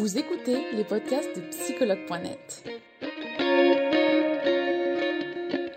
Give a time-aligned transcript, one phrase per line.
[0.00, 2.64] Vous écoutez les podcasts de psychologue.net.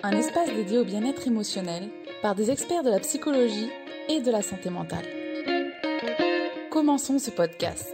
[0.01, 1.89] Un espace dédié au bien-être émotionnel
[2.21, 3.69] par des experts de la psychologie
[4.07, 5.03] et de la santé mentale.
[6.71, 7.93] Commençons ce podcast.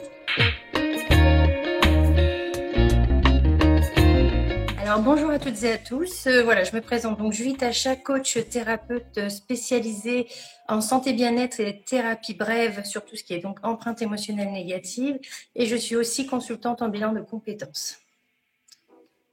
[4.89, 6.25] Alors bonjour à toutes et à tous.
[6.25, 10.27] Euh, voilà, je me présente donc Julie Tacha, coach thérapeute spécialisée
[10.67, 15.19] en santé bien-être et thérapie brève sur tout ce qui est donc empreinte émotionnelle négative
[15.53, 17.99] et je suis aussi consultante en bilan de compétences.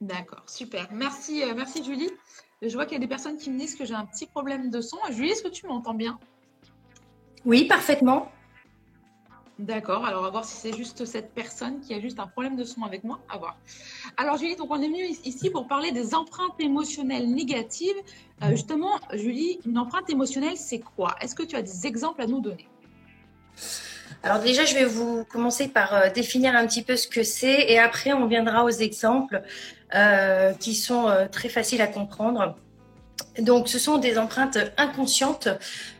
[0.02, 0.88] D'accord, super.
[0.92, 2.10] Merci, euh, merci Julie.
[2.60, 4.68] Je vois qu'il y a des personnes qui me disent que j'ai un petit problème
[4.68, 4.98] de son.
[5.08, 6.18] Julie, est-ce que tu m'entends bien?
[7.46, 8.30] Oui, parfaitement.
[9.58, 12.64] D'accord, alors va voir si c'est juste cette personne qui a juste un problème de
[12.64, 13.20] son avec moi.
[13.30, 13.56] À voir.
[14.18, 17.96] Alors Julie, donc on est venu ici pour parler des empreintes émotionnelles négatives.
[18.42, 21.16] Euh, justement, Julie, une empreinte émotionnelle, c'est quoi?
[21.22, 22.68] Est-ce que tu as des exemples à nous donner?
[24.22, 27.70] Alors déjà, je vais vous commencer par euh, définir un petit peu ce que c'est
[27.70, 29.42] et après on viendra aux exemples
[29.94, 32.56] euh, qui sont très faciles à comprendre.
[33.38, 35.48] Donc, ce sont des empreintes inconscientes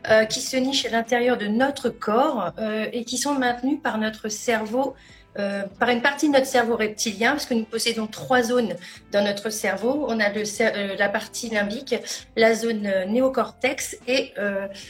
[0.09, 3.97] euh, qui se nichent à l'intérieur de notre corps euh, et qui sont maintenues par
[3.97, 4.95] notre cerveau,
[5.37, 8.75] euh, par une partie de notre cerveau reptilien, parce que nous possédons trois zones
[9.11, 10.05] dans notre cerveau.
[10.07, 11.95] On a le, la partie limbique,
[12.35, 14.33] la zone néocortex et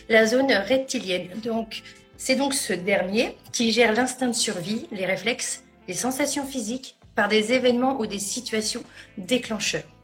[0.09, 1.29] la zone reptilienne.
[1.43, 1.81] Donc,
[2.17, 7.27] c'est donc ce dernier qui gère l'instinct de survie, les réflexes, les sensations physiques par
[7.27, 8.83] des événements ou des situations
[9.17, 9.96] déclencheurs.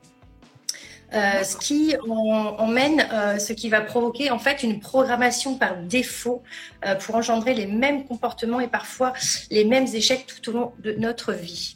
[1.14, 6.42] Euh, ce qui euh, ce qui va provoquer en fait une programmation par défaut
[6.86, 9.14] euh, pour engendrer les mêmes comportements et parfois
[9.52, 11.76] les mêmes échecs tout au long de notre vie.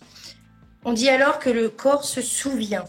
[0.86, 2.86] On dit alors que le corps se souvient.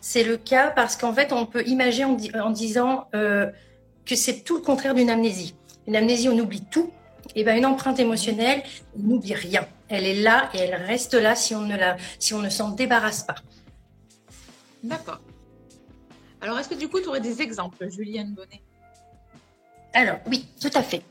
[0.00, 4.62] C'est le cas parce qu'en fait, on peut imaginer en, disant que c'est tout le
[4.62, 5.54] contraire d'une amnésie.
[5.86, 6.90] Une amnésie, on oublie tout.
[7.34, 8.62] Et ben, une empreinte émotionnelle,
[8.96, 9.66] on n'oublie rien.
[9.88, 11.76] Elle est là et elle reste là si on ne
[12.18, 13.36] si on ne s'en débarrasse pas.
[14.82, 15.20] D'accord.
[16.40, 18.62] Alors, est-ce que du coup, tu aurais des exemples, Juliane Bonnet?
[19.92, 21.02] Alors, oui, tout à fait.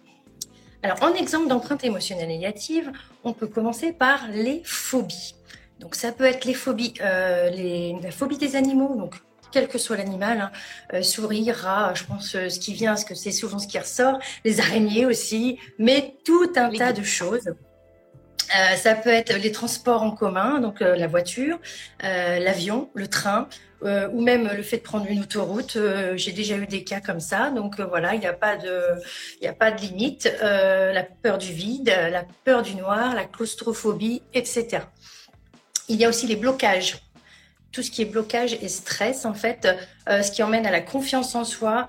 [0.82, 2.92] Alors, en exemple d'empreinte émotionnelle négative,
[3.24, 5.36] on peut commencer par les phobies.
[5.80, 9.16] Donc, ça peut être les phobies, euh, les, la phobie des animaux, donc
[9.52, 10.52] quel que soit l'animal, hein,
[10.94, 13.80] euh, souris, rat, je pense euh, ce qui vient, ce que c'est souvent ce qui
[13.80, 17.48] ressort, les araignées aussi, mais tout un tas de choses.
[17.48, 21.60] Euh, ça peut être les transports en commun, donc la voiture,
[22.02, 23.48] l'avion, le train,
[23.82, 25.78] ou même le fait de prendre une autoroute.
[26.16, 28.82] J'ai déjà eu des cas comme ça, donc voilà, il n'y a pas de,
[29.42, 30.32] il a pas de limite.
[30.42, 34.84] la peur du vide, la peur du noir, la claustrophobie, etc.
[35.88, 37.00] Il y a aussi les blocages.
[37.72, 39.68] Tout ce qui est blocage et stress, en fait,
[40.08, 41.88] ce qui emmène à la confiance en soi,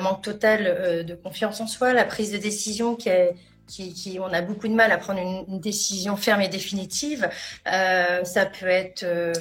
[0.00, 3.34] manque total de confiance en soi, la prise de décision qui est
[3.70, 7.28] qui, on a beaucoup de mal à prendre une, décision ferme et définitive.
[7.72, 9.32] Euh, ça peut être euh,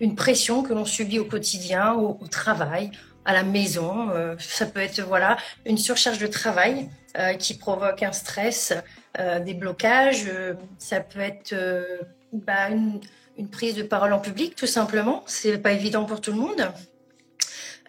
[0.00, 2.90] une pression que l'on subit au quotidien, au, travail,
[3.24, 4.10] à la maison.
[4.10, 5.36] Euh, ça peut être voilà
[5.66, 6.88] une surcharge de travail
[7.40, 8.72] qui provoque un stress,
[9.44, 10.30] des blocages.
[10.78, 11.52] ça peut être
[12.32, 13.00] bah, une,
[13.36, 15.24] une, prise de parole en public, tout simplement.
[15.26, 16.70] C'est pas évident pour tout le monde.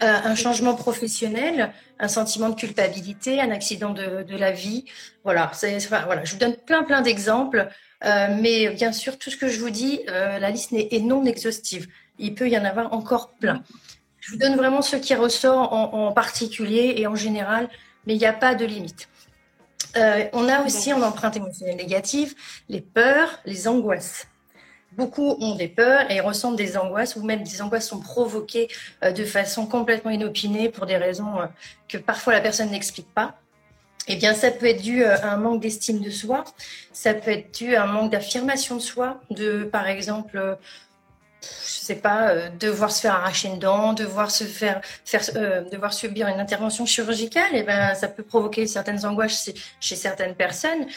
[0.01, 4.85] Un changement professionnel, un sentiment de culpabilité, un accident de, de la vie.
[5.23, 5.51] Voilà,
[6.05, 7.69] voilà, je vous donne plein plein d'exemples,
[8.05, 11.25] euh, mais bien sûr, tout ce que je vous dis, euh, la liste est, non
[11.25, 11.87] exhaustive.
[12.17, 13.63] Il peut y en avoir encore plein.
[14.19, 17.69] Je vous donne vraiment ce qui ressort en, en particulier et en général,
[18.05, 19.09] mais il n'y a pas de limite.
[19.97, 22.35] Euh, on a aussi en empreinte émotionnelle négative
[22.67, 24.27] les peurs, les angoisses.
[24.99, 28.67] Beaucoup ont des peurs et ressentent des angoisses ou même des angoisses sont provoquées
[29.01, 31.45] euh, de façon complètement inopinée pour des raisons euh,
[31.87, 33.35] que parfois la personne n'explique pas.
[34.09, 36.43] Eh bien, ça peut être dû euh, à un manque d'estime de soi,
[36.91, 40.57] ça peut être dû à un manque d'affirmation de soi, de par exemple,
[41.41, 41.47] je
[41.87, 45.21] sais pas, devoir se faire arracher une dent, devoir se faire, faire
[45.71, 47.51] devoir subir une intervention chirurgicale.
[47.53, 49.49] Eh ben, ça peut provoquer certaines angoisses
[49.79, 50.87] chez, certaines personnes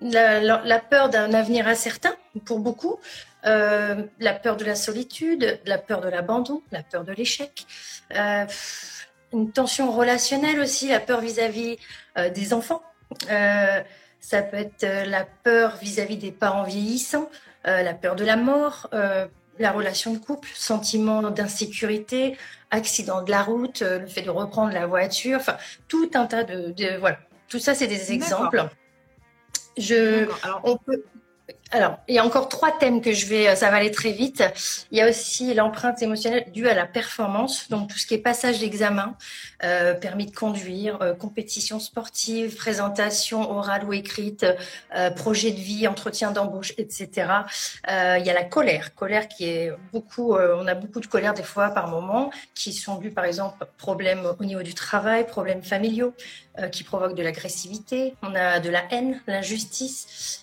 [0.00, 2.14] la, peur d'un avenir incertain
[2.44, 2.98] pour beaucoup,
[3.46, 7.66] euh, la peur de la solitude, la peur de l'abandon, la peur de l'échec,
[8.14, 8.44] euh,
[9.32, 11.78] une tension relationnelle aussi, la peur vis-à-vis
[12.18, 12.82] euh, des enfants.
[14.20, 17.30] ça peut être la peur vis-à-vis des parents vieillissants,
[17.64, 18.90] la peur de la mort,
[19.58, 22.36] la relation de couple, sentiment d'insécurité,
[22.70, 25.56] accident de la route, le fait de reprendre la voiture, enfin
[25.88, 27.18] tout un tas de, de voilà.
[27.48, 28.68] Tout ça, c'est des exemples.
[29.76, 30.28] Je,
[30.64, 31.02] on peut,
[31.72, 34.10] alors, il y a encore trois thèmes que je vais, euh, ça va aller très
[34.10, 34.42] vite.
[34.90, 38.18] Il y a aussi l'empreinte émotionnelle due à la performance, donc tout ce qui est
[38.18, 39.14] passage d'examen,
[39.62, 44.44] euh, permis de conduire, euh, compétition sportive, présentation orale ou écrite,
[45.16, 47.08] projet de vie, entretien d'embauche, etc.
[47.88, 51.42] il y a la colère, colère qui est beaucoup, on a beaucoup de colère des
[51.42, 56.14] fois par moment, qui sont dus par exemple problèmes au niveau du travail, problèmes familiaux,
[56.72, 58.14] qui provoquent de l'agressivité.
[58.22, 60.39] On a de la haine, l'injustice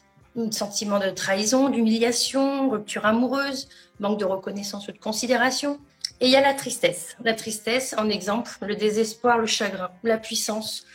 [0.51, 3.67] sentiment de trahison, d'humiliation, rupture amoureuse,
[3.99, 5.79] manque de reconnaissance ou de considération.
[6.19, 7.15] Et il y a la tristesse.
[7.23, 10.85] La tristesse, en exemple, le désespoir, le chagrin, la puissance,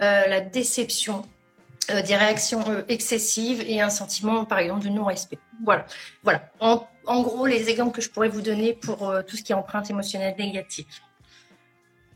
[0.00, 1.22] euh, la déception,
[1.90, 5.38] euh, des réactions euh, excessives et un sentiment, par exemple, de non-respect.
[5.64, 5.86] Voilà.
[6.22, 6.48] Voilà.
[6.60, 9.90] En, gros, les exemples que je pourrais vous donner pour tout ce qui est empreinte
[9.90, 10.86] émotionnelle négative.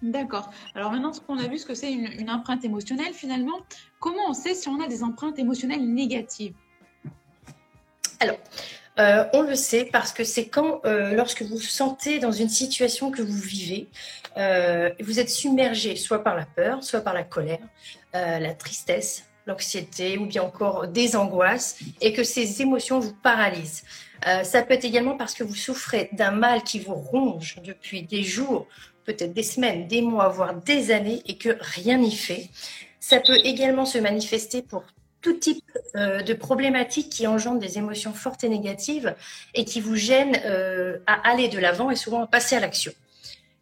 [0.02, 0.50] D'accord.
[0.74, 3.58] Alors maintenant, qu'on a vu, ce que c'est une empreinte émotionnelle, finalement,
[4.00, 6.54] comment on sait si on a des empreintes émotionnelles négatives?
[8.22, 8.38] Alors,
[9.00, 12.48] euh, on le sait parce que c'est quand, euh, lorsque vous vous sentez dans une
[12.48, 13.88] situation que vous vivez,
[14.36, 17.58] euh, vous êtes submergé soit par la peur, soit par la colère,
[18.14, 23.82] la tristesse, l'anxiété ou bien encore des angoisses et que ces émotions vous paralysent.
[24.44, 28.22] ça peut être également parce que vous souffrez d'un mal qui vous ronge depuis des
[28.22, 28.66] jours,
[29.06, 32.50] peut-être des semaines, des mois, voire des années et que rien n'y fait.
[33.00, 34.84] Ça peut également se manifester pour
[35.22, 35.64] tout type
[35.96, 39.14] euh, de problématiques qui engendrent des émotions fortes et négatives
[39.54, 42.92] et qui vous gênent euh, à aller de l'avant et souvent à passer à l'action.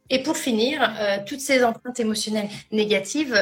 [0.08, 3.32] Et pour finir, euh, toutes ces empreintes émotionnelles négatives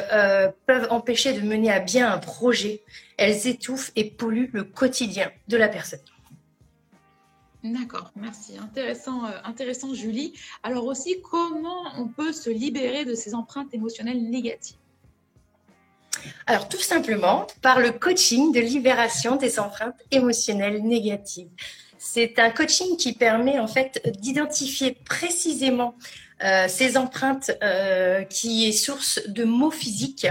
[0.66, 2.82] peuvent empêcher de mener à bien un projet.
[3.16, 6.00] Elles étouffent et polluent le quotidien de la personne.
[7.64, 8.58] D'accord, merci.
[8.58, 10.34] Intéressant, intéressant, Julie.
[10.62, 14.76] Alors aussi, comment on peut se libérer de ces empreintes émotionnelles négatives?
[16.46, 21.48] Alors tout simplement par le coaching de libération des empreintes émotionnelles négatives.
[21.98, 25.94] C'est un coaching qui permet en fait d'identifier précisément
[26.44, 30.28] euh, ces empreintes euh, qui est source de mots physiques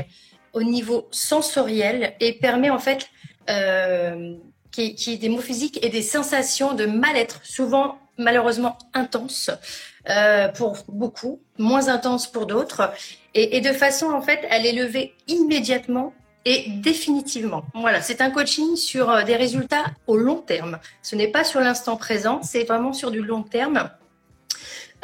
[0.53, 3.09] au niveau sensoriel et permet en fait
[3.49, 4.35] euh,
[4.71, 9.51] qui, qui des mots physiques et des sensations de mal-être, souvent malheureusement intenses
[10.55, 12.93] pour beaucoup, moins intenses pour d'autres,
[13.37, 16.13] et, de façon en fait à les lever immédiatement
[16.45, 17.63] et définitivement.
[17.73, 20.79] Voilà, c'est un coaching sur euh, des résultats au long terme.
[21.01, 23.89] Ce n'est pas sur l'instant présent, c'est vraiment sur du long terme.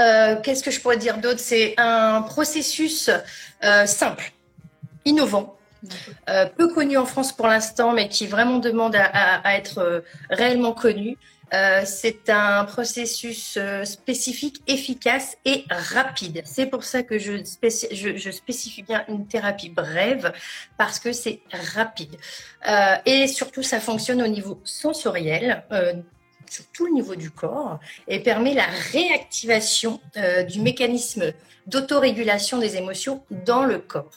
[0.02, 1.40] Euh, qu'est-ce que je pourrais dire d'autre?
[1.40, 3.12] C'est un processus
[3.64, 4.32] euh, simple,
[5.06, 5.58] innovant,
[6.58, 9.06] peu connu en France pour l'instant, mais qui vraiment demande à,
[9.44, 11.18] à être réellement connu.
[11.54, 16.42] Euh, c'est un processus euh, spécifique, efficace et rapide.
[16.46, 20.34] C'est pour ça que je, spécifie bien une thérapie brève,
[20.78, 21.42] parce que c'est
[21.76, 22.18] rapide.
[22.68, 25.64] Euh, et surtout, ça fonctionne au niveau sensoriel,
[26.50, 30.00] sur tout le niveau du corps, et permet la réactivation
[30.48, 31.34] du mécanisme
[31.68, 34.12] d'autorégulation des émotions dans le corps.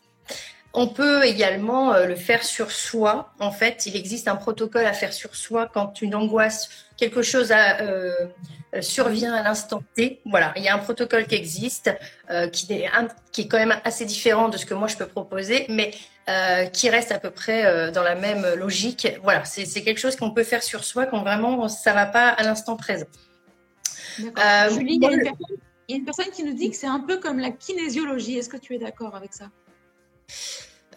[0.75, 3.33] On peut également le faire sur soi.
[3.41, 7.53] En fait, il existe un protocole à faire sur soi quand une angoisse quelque chose
[7.53, 8.13] à, euh,
[8.81, 10.21] survient à l'instant T.
[10.25, 11.91] Voilà, il y a un protocole qui existe,
[12.31, 12.91] euh, qui, est
[13.33, 15.93] qui est quand même assez différent de ce que moi je peux proposer, mais
[16.29, 19.09] euh, qui reste à peu près dans la même logique.
[19.23, 22.43] Voilà, c'est quelque chose qu'on peut faire sur soi quand vraiment ça va pas à
[22.43, 23.07] l'instant présent.
[24.19, 25.57] Julie, il y, a une personne,
[25.89, 28.39] il y a une personne qui nous dit que c'est un peu comme la kinésiologie.
[28.39, 29.51] Est-ce que tu es d'accord avec ça?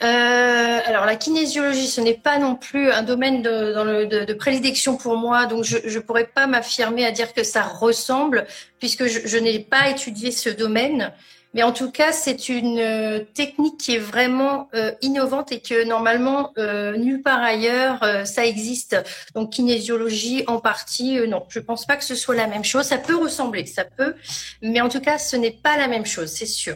[0.02, 4.96] Euh, alors la kinésiologie, ce n'est pas non plus un domaine de, de, de, prédilection
[4.96, 8.46] pour moi, donc je ne pourrais pas m'affirmer à dire que ça ressemble,
[8.80, 11.12] puisque je, je n'ai pas étudié ce domaine.
[11.54, 15.84] Mais en tout cas, c'est une euh, technique qui est vraiment euh, innovante et que
[15.84, 18.96] normalement euh, nulle part ailleurs euh, ça existe.
[19.34, 22.86] Donc kinésiologie en partie, non, je pense pas que ce soit la même chose.
[22.86, 24.14] Ça peut ressembler, ça peut,
[24.62, 26.76] mais en tout cas, ce n'est pas la même chose, c'est sûr.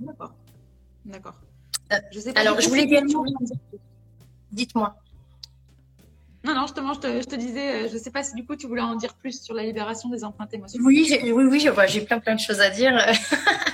[0.00, 0.34] D'accord,
[1.04, 1.41] d'accord.
[2.12, 3.24] Je sais pas Alors, je voulais également.
[4.50, 4.96] Dites-moi.
[6.44, 8.44] Non, non, justement, je te, je te disais, euh, je ne sais pas si du
[8.44, 10.86] coup tu voulais en dire plus sur la libération des empreintes émotionnelles.
[10.86, 12.92] Oui, oui, oui, j'ai plein, plein de choses à dire.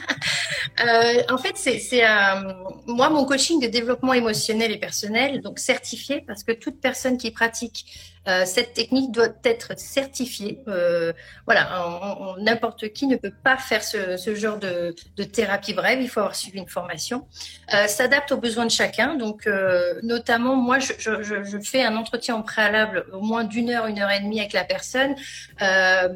[0.80, 2.52] Euh, en fait, c'est euh,
[2.86, 7.30] moi mon coaching de développement émotionnel et personnel, donc certifié, parce que toute personne qui
[7.30, 7.86] pratique
[8.28, 10.60] euh, cette technique doit être certifiée.
[10.68, 11.12] Euh,
[11.46, 16.00] voilà, n'importe qui ne peut pas faire ce, ce genre de, de, thérapie brève.
[16.02, 17.26] Il faut avoir suivi une formation.
[17.72, 19.14] Euh, S'adapte aux besoins de chacun.
[19.14, 23.70] Donc, euh, notamment, moi, je, je, je, fais un entretien en préalable, au moins d'une
[23.70, 25.14] heure, une heure et demie avec la personne.
[25.62, 26.08] Euh,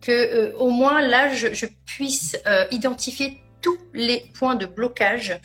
[0.00, 2.36] que au moins là, je, je puisse
[2.70, 5.40] identifier tous les points de blocage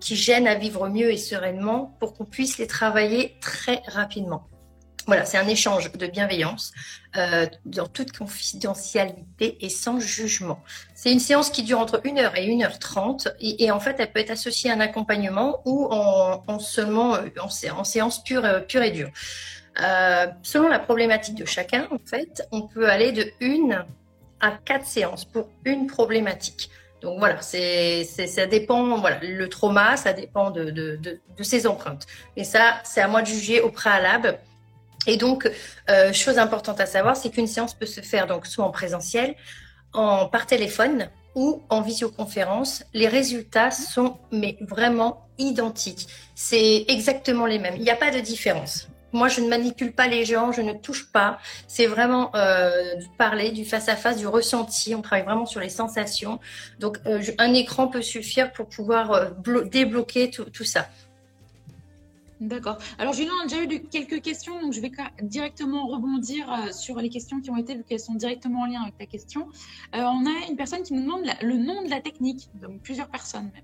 [0.00, 4.48] qui gênent à vivre mieux et sereinement pour qu'on puisse les travailler très rapidement.
[5.06, 6.72] Voilà, c'est un échange de bienveillance
[7.16, 10.62] euh, dans toute confidentialité et sans jugement.
[10.94, 13.96] C'est une séance qui dure entre 1 heure et 1 heure 30 et, en fait,
[13.98, 18.92] elle peut être associée à un accompagnement ou en, seulement en, séance pure, pure et
[18.92, 19.10] dure.
[19.82, 23.84] Euh, selon la problématique de chacun, en fait, on peut aller de 1
[24.40, 26.70] à 4 séances pour une problématique.
[27.04, 30.98] Donc voilà, c'est, ça dépend, voilà, le trauma, ça dépend de,
[31.42, 32.06] ses empreintes.
[32.36, 34.38] Et ça, c'est à moi de juger au préalable
[35.06, 35.50] et donc,
[35.90, 39.34] euh, chose importante à savoir, c'est qu'une séance peut se faire donc soit en présentiel,
[39.92, 42.84] en par téléphone ou en visioconférence.
[42.94, 46.08] Les résultats sont mais vraiment identiques.
[46.34, 47.74] C'est exactement les mêmes.
[47.76, 48.88] Il n'y a pas de différence.
[49.14, 51.38] Moi, je ne manipule pas les gens, je ne touche pas.
[51.68, 54.92] C'est vraiment euh, du parler, du face à face, du ressenti.
[54.96, 56.40] On travaille vraiment sur les sensations.
[56.80, 59.30] Donc, euh, un écran peut suffire pour pouvoir euh,
[59.70, 60.88] débloquer tout, ça.
[62.40, 62.76] D'accord.
[62.98, 64.90] Alors, Julien, on a déjà eu quelques questions, donc je vais
[65.22, 68.98] directement rebondir sur les questions qui ont été, vu qu'elles sont directement en lien avec
[68.98, 69.46] ta question.
[69.92, 73.50] On a une personne qui nous demande le nom de la technique, donc plusieurs personnes
[73.54, 73.62] même.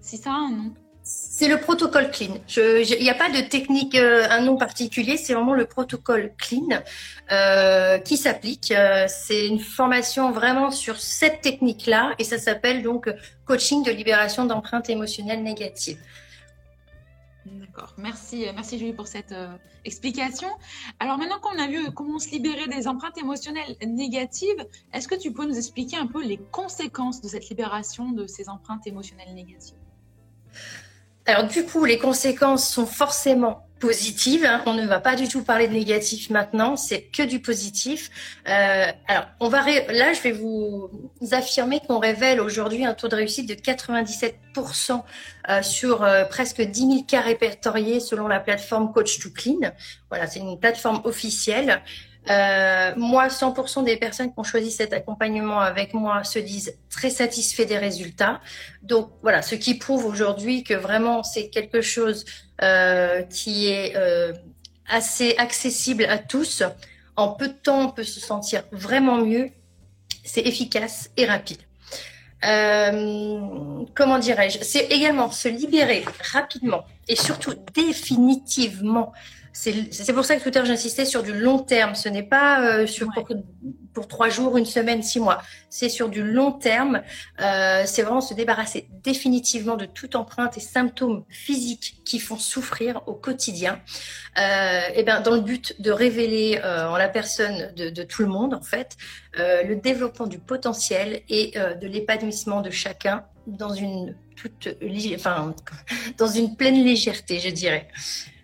[0.00, 0.74] Si ça a un nom.
[1.32, 2.34] C'est le protocole clean.
[2.56, 6.68] Il n'y a pas de technique, euh, un nom particulier, c'est vraiment le protocole clean
[8.04, 8.74] qui s'applique.
[9.08, 13.08] c'est une formation vraiment sur cette technique-là et ça s'appelle donc
[13.46, 15.98] coaching de libération d'empreintes émotionnelles négatives.
[17.46, 17.94] D'accord.
[17.98, 20.48] Merci, euh, merci Julie pour cette euh, explication.
[20.98, 25.32] Alors maintenant qu'on a vu comment se libérer des empreintes émotionnelles négatives, est-ce que tu
[25.32, 29.76] peux nous expliquer un peu les conséquences de cette libération de ces empreintes émotionnelles négatives?
[31.30, 34.44] Alors du coup, les conséquences sont forcément positive.
[34.44, 34.62] Hein.
[34.66, 38.10] On ne va pas du tout parler de négatif maintenant, c'est que du positif.
[38.48, 40.90] Euh, alors, on va là, je vais vous
[41.30, 45.02] affirmer qu'on révèle aujourd'hui un taux de réussite de 97%
[45.48, 49.72] euh, sur euh, presque 10 000 cas répertoriés selon la plateforme Coach to Clean.
[50.10, 51.80] Voilà, c'est une plateforme officielle.
[52.28, 57.10] Euh, moi, 100% des personnes qui ont choisi cet accompagnement avec moi se disent très
[57.10, 58.40] satisfaits des résultats.
[58.82, 62.24] Donc voilà, ce qui prouve aujourd'hui que vraiment c'est quelque chose
[62.62, 64.32] euh, qui est euh,
[64.86, 66.62] assez accessible à tous.
[67.16, 69.50] En peu de temps, on peut se sentir vraiment mieux.
[70.24, 71.58] C'est efficace et rapide.
[72.44, 74.58] Euh, comment dirais-je?
[74.62, 79.12] C'est également se libérer rapidement et surtout définitivement
[79.52, 81.94] c'est pour ça que tout à l'heure j'insistais sur du long terme.
[81.94, 83.08] Ce n'est pas euh, sur
[83.92, 85.42] pour, trois jours, une semaine, six mois.
[85.68, 87.02] C'est sur du long terme.
[87.40, 93.02] Euh, c'est vraiment se débarrasser définitivement de toute empreinte et symptômes physiques qui font souffrir
[93.06, 93.80] au quotidien.
[94.38, 98.28] Euh, et ben dans le but de révéler en la personne de, de, tout le
[98.28, 98.96] monde en fait
[99.34, 104.68] le développement du potentiel et de l'épanouissement de chacun dans une toute,
[105.14, 105.54] enfin
[106.16, 107.88] dans une pleine légèreté, je dirais.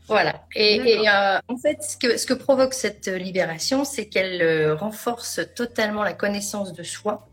[0.08, 0.44] Voilà.
[0.54, 5.40] Et, euh, en fait, ce que, ce que provoque cette libération, c'est qu'elle euh, renforce
[5.54, 7.28] totalement la connaissance de soi.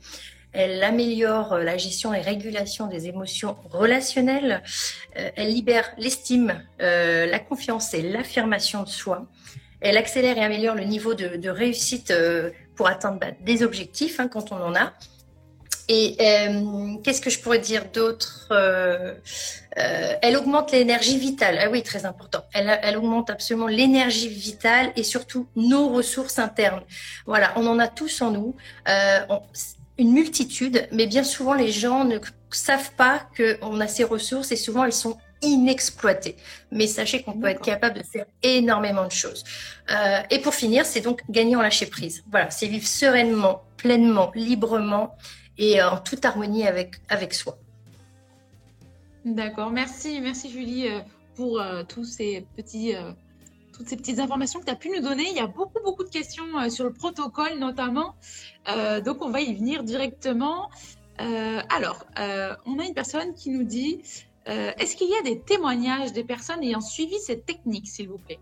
[0.53, 4.63] Elle améliore euh, la gestion et régulation des émotions relationnelles.
[5.13, 9.27] elle libère l'estime, la confiance et l'affirmation de soi.
[9.81, 12.13] Elle accélère et améliore le niveau de, de réussite
[12.75, 14.93] pour atteindre bah, des objectifs hein, quand on en a.
[15.95, 19.13] Et euh, qu'est-ce que je pourrais dire d'autre euh,
[19.77, 21.59] euh, Elle augmente l'énergie vitale.
[21.61, 22.43] Ah oui, très important.
[22.51, 26.81] Elle, elle augmente absolument l'énergie vitale et surtout nos ressources internes.
[27.27, 28.55] Voilà, on en a tous en nous,
[29.99, 32.17] une multitude, mais bien souvent les gens ne
[32.49, 36.37] savent pas qu'on a ces ressources et souvent elles sont inexploitées.
[36.71, 39.43] Mais sachez qu'on peut être capable de faire énormément de choses.
[39.91, 42.23] Euh, et pour finir, c'est donc gagner en lâcher prise.
[42.31, 45.15] Voilà, c'est vivre sereinement, pleinement, librement
[45.57, 47.57] et en toute harmonie avec, avec soi.
[49.25, 50.99] D'accord, merci, merci Julie euh,
[51.35, 53.11] pour euh, tous ces petits, euh,
[53.71, 55.23] toutes ces petites informations que tu as pu nous donner.
[55.29, 58.15] Il y a beaucoup, beaucoup de questions sur le protocole notamment,
[59.03, 60.69] donc on va y venir directement.
[61.17, 62.05] alors,
[62.65, 64.01] on a une personne qui nous dit,
[64.45, 68.39] est-ce qu'il y a des témoignages des personnes ayant suivi cette technique, s'il vous plaît?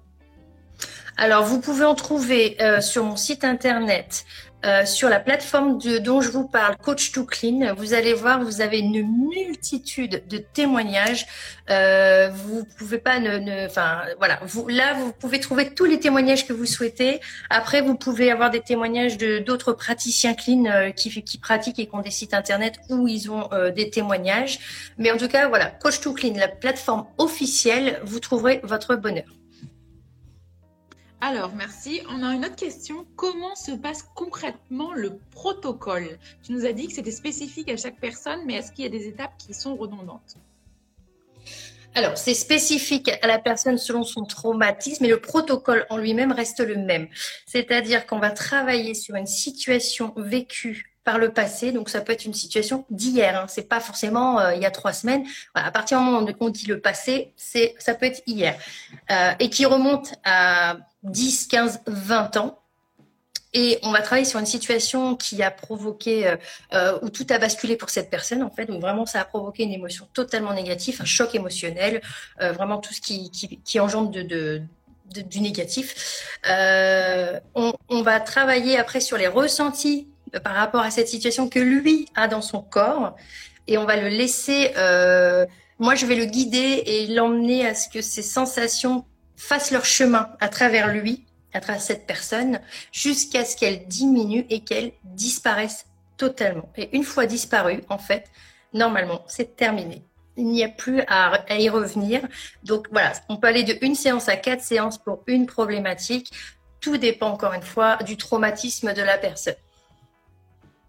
[1.15, 4.25] Alors, vous pouvez en trouver sur mon site internet
[4.65, 8.43] euh, sur la plateforme de, dont je vous parle, Coach to Clean, vous allez voir,
[8.43, 11.25] vous avez une multitude de témoignages.
[11.69, 16.45] Euh, vous pouvez pas ne, enfin voilà, vous, là vous pouvez trouver tous les témoignages
[16.45, 17.21] que vous souhaitez.
[17.49, 21.87] Après, vous pouvez avoir des témoignages de d'autres praticiens clean euh, qui, qui pratiquent et
[21.87, 24.59] qui ont des sites internet où ils ont euh, des témoignages.
[24.97, 29.40] Mais en tout cas, voilà, Coach to Clean, la plateforme officielle, vous trouverez votre bonheur.
[31.23, 32.01] Alors, merci.
[32.09, 33.05] On a une autre question.
[33.15, 36.17] Comment se passe concrètement le protocole?
[36.41, 38.91] Tu nous as dit que c'était spécifique à chaque personne, mais est-ce qu'il y a
[38.91, 40.37] des étapes qui sont redondantes?
[41.93, 46.59] Alors, c'est spécifique à la personne selon son traumatisme, mais le protocole en lui-même reste
[46.59, 47.07] le même.
[47.45, 51.71] C'est-à-dire qu'on va travailler sur une situation vécue par le passé.
[51.71, 53.41] Donc, ça peut être une situation d'hier.
[53.41, 53.45] Hein.
[53.47, 55.23] C'est pas forcément euh, il y a trois semaines.
[55.53, 58.57] à partir du moment où on dit le passé, c'est ça peut être hier
[59.11, 62.61] euh, et qui remonte à 10, 15, 20 ans.
[63.53, 66.37] Et on va travailler sur une situation qui a provoqué, euh,
[66.73, 68.65] euh, où tout a basculé pour cette personne, en fait.
[68.65, 72.01] Donc vraiment, ça a provoqué une émotion totalement négative, un choc émotionnel,
[72.41, 76.29] euh, vraiment tout ce qui, engendre du négatif.
[76.45, 80.07] On, va travailler après sur les ressentis
[80.43, 83.17] par rapport à cette situation que lui a dans son corps.
[83.67, 84.71] Et on va le laisser,
[85.77, 89.03] moi je vais le guider et l'emmener à ce que ces sensations
[89.41, 92.59] fassent leur chemin à travers lui à travers cette personne
[92.91, 95.85] jusqu'à ce qu'elle diminue et qu'elle disparaisse
[96.17, 96.71] totalement.
[96.77, 98.29] Et une fois disparue, en fait,
[98.73, 100.03] normalement, c'est terminé.
[100.37, 102.21] Il n'y a plus à, y revenir.
[102.63, 106.31] Donc voilà, on peut aller de une séance à quatre séances pour une problématique.
[106.79, 109.55] Tout dépend encore une fois du traumatisme de la personne.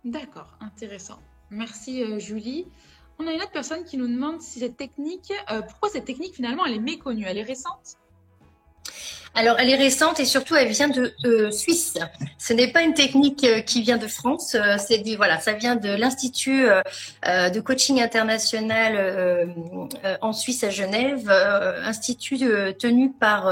[0.04, 1.18] D'accord, intéressant.
[1.50, 2.66] Merci euh, Julie.
[3.18, 6.34] On a une autre personne qui nous demande si cette technique, euh, pourquoi cette technique
[6.34, 7.98] finalement elle est méconnue, elle est récente?
[9.34, 11.94] Alors, elle est récente et surtout, elle vient de euh, Suisse.
[12.36, 14.54] Ce n'est pas une technique euh, qui vient de France.
[14.54, 16.64] Euh, c'est du voilà, ça vient de l'institut
[17.24, 19.54] de coaching international
[20.20, 22.38] en Suisse à Genève, institut
[22.78, 23.46] tenu par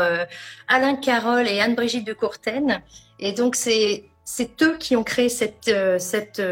[0.68, 2.82] Alain Carole et Anne-Brigitte de Courtaine.
[3.18, 6.42] Et donc, c'est c'est eux qui ont créé cette, cette,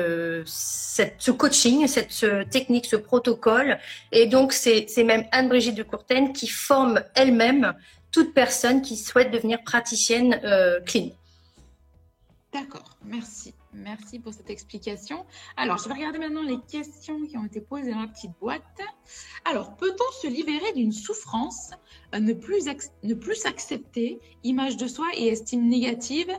[0.46, 3.78] cette, ce coaching, cette technique, ce protocole.
[4.10, 7.74] Et donc, c'est même Anne-Brigitte de Courtaine qui forme elle-même
[8.12, 11.10] toute personne qui souhaite devenir praticienne euh, clean.
[12.52, 13.54] D'accord, merci.
[13.74, 15.26] Merci pour cette explication.
[15.58, 18.62] Alors, je vais regarder maintenant les questions qui ont été posées dans la petite boîte.
[19.44, 21.72] Alors, peut-on se libérer d'une souffrance,
[22.14, 22.64] euh, ne plus,
[23.02, 26.30] ne plus accepter image de soi et estime négative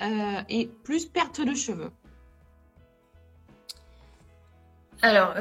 [0.00, 1.90] euh, et plus perte de cheveux?
[5.02, 5.32] Alors,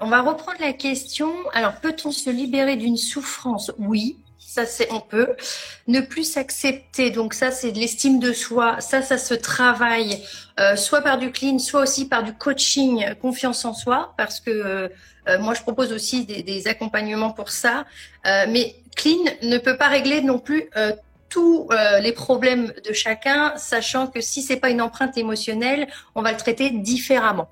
[0.00, 1.32] on va reprendre la question.
[1.52, 3.72] Alors, peut-on se libérer d'une souffrance?
[3.78, 4.16] Oui,
[4.56, 5.36] ça c'est on peut.
[5.86, 10.22] Ne plus s'accepter, donc ça c'est de l'estime de soi, ça ça se travaille
[10.58, 14.40] euh, soit par du clean, soit aussi par du coaching, euh, confiance en soi, parce
[14.40, 17.84] que euh, moi je propose aussi des, accompagnements pour ça.
[18.24, 20.70] mais clean ne peut pas régler non plus
[21.28, 21.68] tous
[22.00, 26.38] les problèmes de chacun, sachant que si c'est pas une empreinte émotionnelle, on va le
[26.38, 27.48] traiter différemment.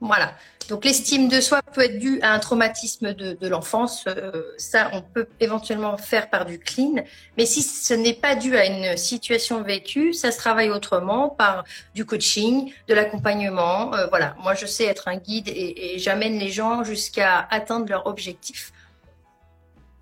[0.00, 0.34] Voilà.
[0.68, 4.04] Donc l'estime de soi peut être due à un traumatisme de, l'enfance.
[4.06, 7.04] Euh, ça, on peut éventuellement faire par du clean.
[7.36, 11.64] Mais si ce n'est pas dû à une situation vécue, ça se travaille autrement par
[11.94, 13.94] du coaching, de l'accompagnement.
[13.94, 14.36] Euh, voilà.
[14.42, 18.72] Moi, je sais être un guide et, j'amène les gens jusqu'à atteindre leur objectif.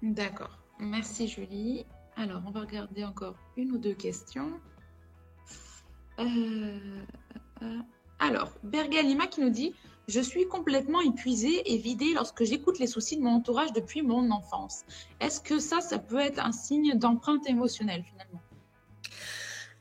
[0.00, 0.59] D'accord.
[0.78, 1.87] Merci Julie.
[2.16, 4.52] Alors, on va regarder encore une ou deux questions.
[6.18, 6.78] Euh,
[8.22, 9.74] alors, Bergalima qui nous dit
[10.08, 14.30] je suis complètement épuisée et vidée lorsque j'écoute les soucis de mon entourage depuis mon
[14.30, 14.82] enfance.
[15.20, 18.40] Est-ce que ça, ça peut être un signe d'empreinte émotionnelle finalement?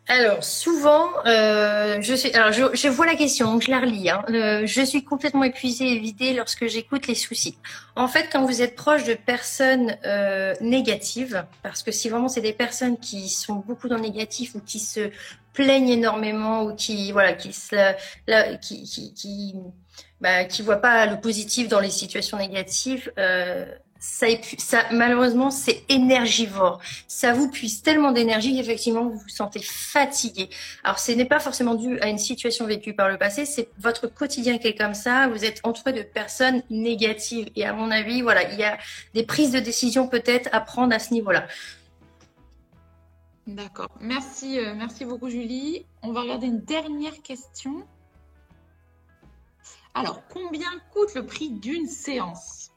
[0.07, 4.09] Alors souvent, euh, je je, vois la question, donc je la relis.
[4.09, 4.25] Hein.
[4.29, 7.57] Euh, je suis complètement épuisée et vidée lorsque j'écoute les soucis.
[7.95, 12.41] En fait, quand vous êtes proche de personnes euh, négatives, parce que si vraiment c'est
[12.41, 15.11] des personnes qui sont beaucoup dans le négatif ou qui se
[15.53, 17.93] plaignent énormément ou qui voilà qui se,
[18.61, 19.55] qui, qui, qui
[20.21, 23.65] bah, qui voient pas le positif dans les situations négatives, euh,
[23.99, 26.79] ça, ça, malheureusement, c'est énergivore.
[27.07, 30.49] Ça vous puise tellement d'énergie qu'effectivement, vous vous sentez fatigué.
[30.83, 34.07] Alors, ce n'est pas forcément dû à une situation vécue par le passé, c'est votre
[34.07, 35.27] quotidien qui est comme ça.
[35.27, 37.49] Vous êtes entouré de personnes négatives.
[37.55, 38.77] Et à mon avis, voilà, il y a
[39.13, 41.45] des prises de décision peut-être à prendre à ce niveau-là.
[43.47, 43.89] D'accord.
[43.99, 45.85] Merci, euh, merci beaucoup, Julie.
[46.03, 47.85] On va regarder une dernière question.
[49.93, 52.71] Alors, combien coûte le prix d'une séance?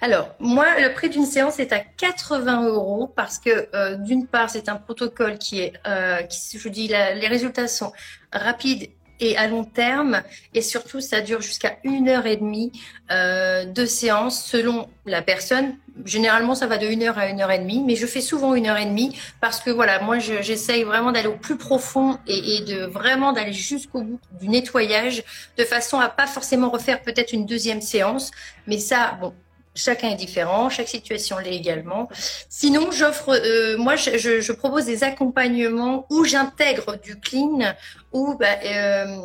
[0.00, 4.50] Alors, moi, le prix d'une séance est à 80 euros parce que, euh, d'une part,
[4.50, 7.92] c'est un protocole qui est, euh, je dis, les résultats sont
[8.32, 8.90] rapides
[9.22, 10.22] et à long terme.
[10.52, 12.72] Et surtout, ça dure jusqu'à une heure et demie
[13.10, 15.76] euh, de séance selon la personne.
[16.04, 18.54] Généralement, ça va de une heure à une heure et demie, mais je fais souvent
[18.54, 22.56] une heure et demie parce que voilà, moi, j'essaye vraiment d'aller au plus profond et,
[22.56, 25.22] et de vraiment d'aller jusqu'au bout du nettoyage,
[25.56, 28.32] de façon à pas forcément refaire peut-être une deuxième séance.
[28.66, 29.34] Mais ça, bon,
[29.74, 32.08] Chacun est différent, chaque situation l'est également.
[32.48, 37.74] Sinon, j'offre, euh, moi, je, propose des accompagnements où j'intègre du clean,
[38.12, 39.16] où bah, euh,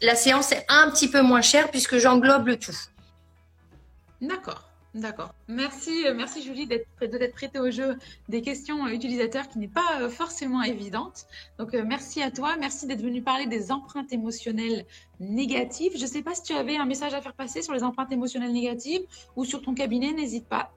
[0.00, 2.76] la séance est un petit peu moins chère puisque j'englobe le tout.
[4.20, 4.62] D'accord,
[4.94, 5.34] D'accord.
[5.48, 7.96] Merci, euh, merci Julie d'être de t'être prêtée au jeu
[8.28, 11.26] des questions utilisateurs qui n'est pas euh, forcément évidente.
[11.58, 14.86] Donc euh, merci à toi, merci d'être venu parler des empreintes émotionnelles
[15.18, 15.92] négatives.
[15.96, 18.12] Je ne sais pas si tu avais un message à faire passer sur les empreintes
[18.12, 19.02] émotionnelles négatives
[19.34, 20.70] ou sur ton cabinet, n'hésite pas.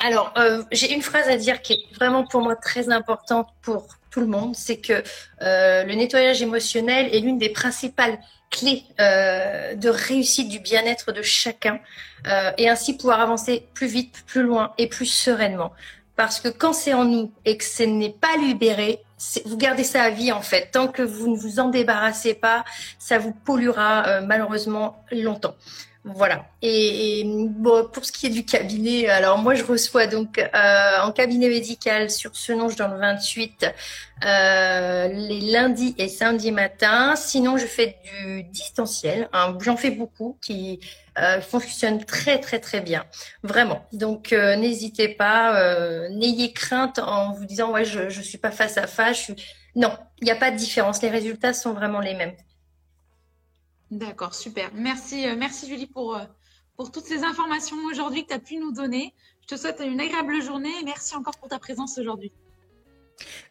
[0.00, 0.34] Alors,
[0.72, 4.26] j'ai une phrase à dire qui est vraiment pour moi très importante pour tout le
[4.26, 5.02] monde, c'est que
[5.40, 8.18] le nettoyage émotionnel est l'une des principales
[8.54, 11.80] clé euh, de réussite du bien-être de chacun
[12.26, 15.72] euh, et ainsi pouvoir avancer plus vite, plus loin et plus sereinement.
[16.16, 19.00] Parce que quand c'est en nous et que ce n'est pas libéré,
[19.46, 20.70] vous gardez ça à vie en fait.
[20.70, 22.64] Tant que vous ne vous en débarrassez pas,
[22.98, 25.56] ça vous polluera euh, malheureusement longtemps.
[26.04, 26.44] Voilà.
[26.60, 27.26] Et,
[27.62, 32.10] pour ce qui est du cabinet, alors moi je reçois donc euh, en cabinet médical
[32.10, 33.64] sur ce nom dans le 28
[34.24, 37.16] euh, les lundis et samedis matins.
[37.16, 39.30] Sinon je fais du distanciel.
[39.32, 39.56] Hein.
[39.62, 40.78] J'en fais beaucoup qui
[41.18, 43.06] euh, fonctionne très très très bien,
[43.42, 43.86] vraiment.
[43.94, 48.50] Donc euh, n'hésitez pas, euh, n'ayez crainte en vous disant ouais je je suis pas
[48.50, 49.30] face à face.
[49.74, 51.00] Non, il n'y a pas de différence.
[51.00, 52.34] Les résultats sont vraiment les mêmes.
[53.90, 54.70] D'accord, super.
[54.74, 56.24] Merci, euh, merci Julie pour, euh,
[56.76, 59.14] pour toutes ces informations aujourd'hui que tu as pu nous donner.
[59.42, 62.32] Je te souhaite une agréable journée et merci encore pour ta présence aujourd'hui.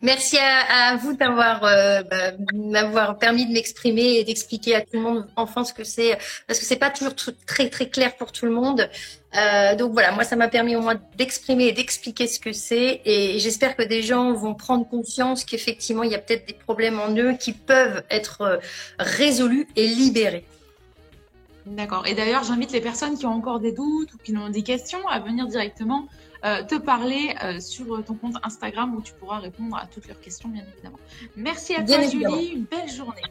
[0.01, 5.27] Merci à, vous d'avoir euh, bah, permis de m'exprimer et d'expliquer à tout le monde
[5.37, 8.51] enfin ce que c'est, parce que c'est pas toujours très très clair pour tout le
[8.51, 8.89] monde.
[9.35, 13.01] Euh, donc voilà, moi ça m'a permis au moins d'exprimer et d'expliquer ce que c'est,
[13.05, 16.99] et j'espère que des gens vont prendre conscience qu'effectivement il y a peut-être des problèmes
[16.99, 18.57] en eux qui peuvent être euh,
[18.99, 20.45] résolus et libérés.
[21.65, 22.05] D'accord.
[22.07, 25.07] Et d'ailleurs, j'invite les personnes qui ont encore des doutes ou qui ont des questions
[25.07, 26.07] à venir directement
[26.43, 30.19] euh, te parler euh, sur ton compte Instagram où tu pourras répondre à toutes leurs
[30.19, 30.99] questions, bien évidemment.
[31.37, 32.47] Merci à toi, Julie.
[32.55, 33.21] Une belle journée.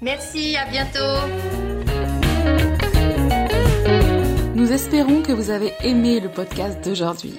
[0.00, 0.98] Merci, à bientôt.
[4.54, 7.38] Nous espérons que vous avez aimé le podcast d'aujourd'hui.